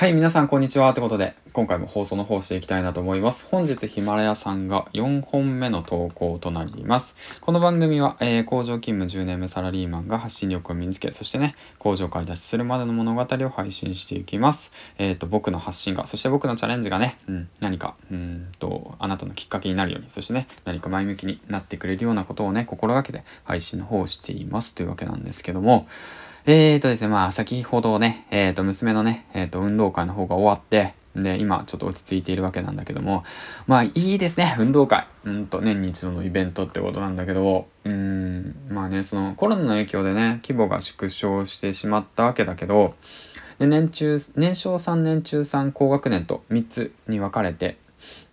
[0.00, 0.94] はい、皆さんこんにちは。
[0.94, 3.46] ということで、今回も放送の方していきたいなと思います。
[3.50, 7.14] 本日ヒマラヤさんが4本目の投稿となります。
[7.42, 14.72] この番組は、えー、工場勤務10年目サラリーマンが発信力を身につけ、そしてね、工場開脱するまでの物語を配信していきます。
[14.96, 25.86] えっ、ー、と、僕の発信が、そして僕のチャレンジがね、うん、何か、うんと、あなたのきっかけになるように、そしてね、何か前向きになってくれるようなことをね、心がけて配信の方をしていますというわけなんですけども、
[26.46, 33.24] えーとですね、まあ、先ほどね、えーと、娘のね、えーと、運動会の方が終わって、で、今ちょっと落ち着いているわけなんだけども、
[33.66, 35.06] まあいいですね、運動会。
[35.24, 42.94] うんと、年に一度のイベントってことなんだけど、うん、まあね、そのコロナの影響でね、規模が縮小してしまったわけだけど、
[43.58, 47.76] で、年中、年少3年中3高学年と3つに分かれて、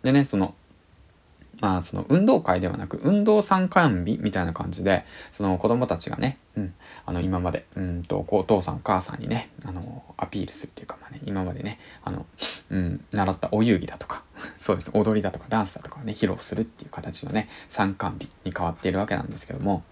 [0.04, 0.54] でね、その、
[1.60, 6.74] まあその運動会ではなく運動参観日みたいな感じでその子供たちがね、うん、
[7.06, 12.26] あの今までうんとお父さんお母さんにねあのアピールするっていうかまあね今までねあの、
[12.70, 14.24] うん、習ったお遊戯だとか
[14.58, 19.84] そうです踊りだとかダンスだとかね披露するっていう形のね参観日に変わっているわけなんですけども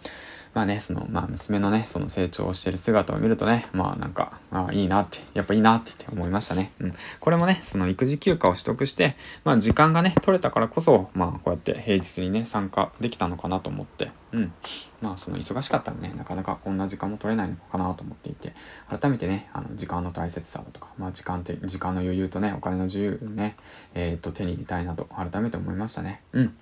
[0.56, 6.72] まあね、その、まあ娘のね、その成長してる姿を見るとね、まあなんか、ああ、いいなって、やっぱいいなってって思いましたね。
[6.80, 6.94] うん。
[7.20, 14.53] これもね、その育児休暇を取得して、まあ時間がね、取れたからこそ、まあこうやって平日にね、参加できたのかなと思って、うん。
[15.02, 18.53] まあその忙しかったらね、なかなかこんな時間も取れないのかなと思っていて、
[18.88, 23.58] 改めてね、あの時間の大切さだとか、まあ時間って、時間の余裕とね、お金の自由ね、
[23.94, 26.22] えっ、と手に入れたいなと改めて思いましたね。
[26.31, 26.56] うん。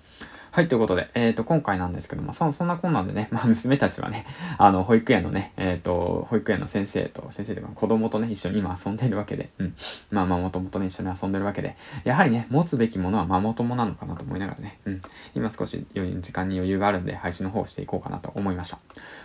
[0.54, 4.24] はい、ということで、えっ、ー、と、今回なんですけども、そそんなこんなんでね、 まあ、娘たちはね、
[4.56, 9.74] あの、保育園のね、えっ、ー、と、保育園の先生と、先生とか、子供とね、一緒に今遊んでるわけで、うん。
[10.12, 15.02] まあまあ、もともとね、一緒に遊んでるわけで、やはりね、持つべきものはママ友なのかなと思いながらね、うん。
[15.34, 18.78] 今少し時間に余裕があるんで、配信の方をしていこうかなと思いました。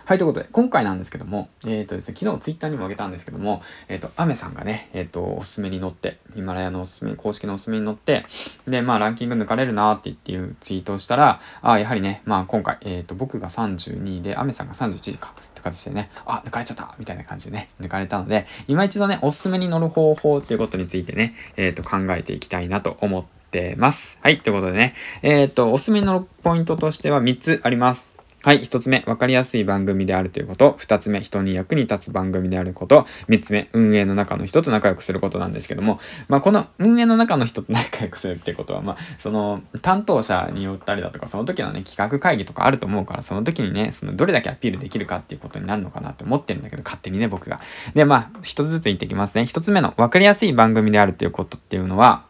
[0.06, 8.26] はい、ということで、今回なんですけども、えっ、ー、とですね、昨日ツイッターにもあげたんですけども、えっ、と、アメさんがね、えっ、と、おすすめに乗って、ヒマラヤのおすすめ、公式のおすすめに乗って、
[8.66, 11.19] で、まあ、ランキング抜かれるなーって言っていうツイートをしたら、
[11.62, 24.18] あ、やはりね、まあ今回、えっ、ー、と、僕が32で、アメさんが31か、って形でね、あ、抜かれちゃったみたいな感じでね、抜かれたので、今一度ね、おすすめに乗る方法っていうことについてね、えっ、ー、と、考えていきたいなと思ってます。
[24.22, 28.19] はい、ということでね、えっ、ー、と、おすすめに乗るポイントとしては3つあります。
[28.42, 28.58] はい。
[28.60, 30.74] 一つ目、わかりやすい番組であるということ。
[30.78, 33.04] 二つ目、人に役に立つ番組であること。
[33.28, 47.60] 三つ目、運営の中の人と仲良くすることなんですけども、まあ、この運営の中の人と仲良くするってことは、まあ、その、担当者によったりだとか、その時のね、企画会議とかあると思うから、その時にね、その、どれだけアピールできるかっていうことになるのかなって思ってるんだけど、勝手にね、僕が。
[47.92, 49.44] で、まあ、一つずつ言ってきますね。
[49.44, 52.24] 一つ目の、わかりやすい番組であるっていうことっていうのは、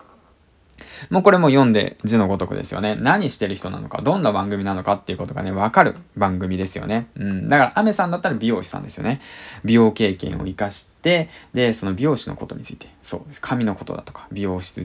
[1.08, 2.96] もうこれも読んで字のごとくですよね。
[3.00, 7.08] 何してる人なのか、どんな番組なのかっていうことがね、わかる番組ですよね。
[7.16, 7.48] うん。
[7.48, 9.20] だから、アメさんだったら美容師さんですよね。
[9.64, 11.28] 美容経験を活かして、で、
[11.72, 13.40] その美容師のことについて、そうです。
[13.40, 14.84] 髪のことだとか、美容室、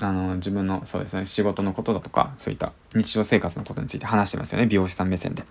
[0.00, 4.66] あの、自分の、そうですね、仕事のことだとか、そういった日常生活のことについて話してますよね。
[4.66, 5.44] 美容師さん目線で。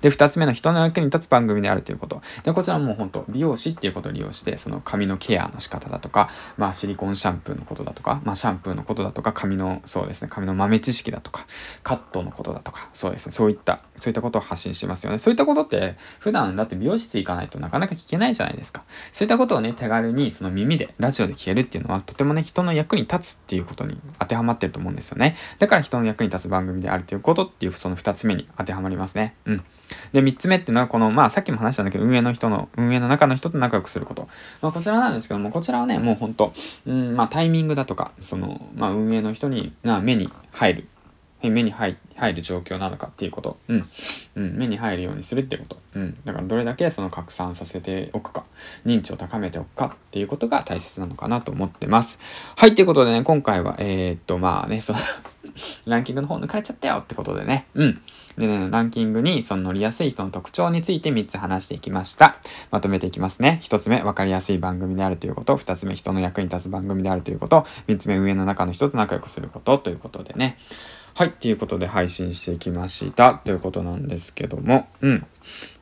[0.00, 2.22] で、二つ目の人の役に立つ番組であるということ。
[2.44, 11.44] で、こちらも本当美容師っていうことを利用して、その髪のケアの仕方だとか、まあ、シリコンシャンプーのことだとか、まあ、シャンプーのことだとか、髪の、そうですね、髪の豆知識だとか、
[11.82, 15.18] カットのことだとか、そうですね、そういった、そういったことを発信しますよね。
[15.18, 18.84] そういったことって、普段だって美容室行かないとなかなか聞けないじゃないですか。
[19.12, 25.36] そういったことをね、手軽にその耳で、ラジオで聞けるっていうのは、とてもね、人の役に立つっていうことに当てはまってると思うんですよね。
[25.58, 29.34] だから人の役に立つ番組であるということっていう、その二つ目に当てはまりますね。
[29.44, 29.64] うん。
[30.12, 34.28] で、三つ目っていうのは、この、まあ、さっきも話したんだけど、運営の人の、運営の中の人と仲良くすること。
[34.62, 36.52] まあ、こちらなんですけども、こちらはね、もうほんと、
[36.86, 40.88] うん、まあ、タイミングだとか、その、まあ、運営の人に、な、目に入る。
[41.42, 43.56] 目に入って入る状況なのかっていうこと。
[43.68, 43.88] うん。
[44.36, 44.52] うん。
[44.56, 45.76] 目に入るようにするってこと。
[45.94, 46.16] うん。
[46.24, 48.44] だからどれだけその拡散させておくか、
[48.84, 52.18] 認知を高めておくかっていうことが大切なのかなと思ってます。
[52.56, 52.74] はい。
[52.74, 54.98] ということでね、今回は、えー、っと、まあね、その
[55.86, 57.66] ランキングの方抜かれちゃったよってことでね。
[57.74, 58.00] うん。
[58.38, 62.36] でね、ランキングにその乗りやすい人の特徴について3つ話していきました。
[62.70, 63.60] まとめていきますね。
[63.62, 65.56] 1つ目、わかりやすい番組であるということ。
[65.56, 67.64] 2つ目、人の役に立つ番組であるということ。
[67.86, 70.58] 3つ目、上の中の人と仲良くすることということでね。
[71.14, 71.28] はい。
[71.28, 74.88] っていうことで配信してきましたということなんですけども。
[75.00, 75.26] うん。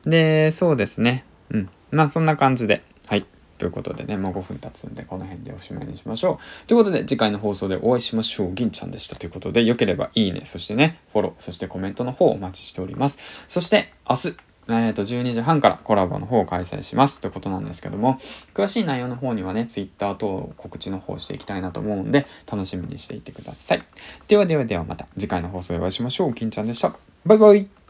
[0.05, 1.25] で、そうですね。
[1.49, 1.69] うん。
[1.91, 2.83] まあそんな感じで。
[3.07, 3.25] はい。
[3.57, 6.67] ということでね、もう5分経つんで、この辺でおしまいにしましょう。
[6.67, 8.53] ということで、次回の放送でお会いしましょう。
[8.53, 9.15] 銀ちゃんでした。
[9.15, 13.17] ということで、よければいいね、そしてね、フォロー、そしてコメントの方お待ちしております。
[13.47, 14.35] そして、明日、
[14.69, 18.17] えっ、と、12時半からコラボの方を開催しますということなんですけども、
[18.53, 23.83] 詳しい内容の方にはね、ツイッターと告知の方していきたいなと思うんで、楽しみにしていてください。
[24.27, 26.33] ではではではまた次回の放送でお会いしましょう。
[26.33, 26.93] 金ちゃんでした。
[27.25, 27.82] バイバイ